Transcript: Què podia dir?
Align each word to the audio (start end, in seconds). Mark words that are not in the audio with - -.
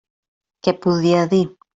Què 0.67 0.73
podia 0.85 1.19
dir? 1.35 1.43